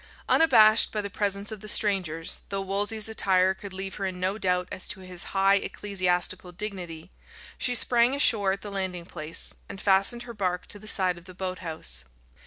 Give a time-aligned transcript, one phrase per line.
[0.27, 4.39] Unabashed by the presence of the strangers, though Wolsey's attire could leave her in no
[4.39, 7.11] doubt as to his high ecclesiastical dignity,
[7.59, 11.25] she sprang ashore at the landing place, and fastened her bark to the side of
[11.25, 12.03] the boathouse.